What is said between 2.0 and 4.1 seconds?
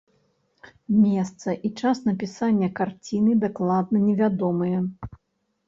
напісання карціны дакладна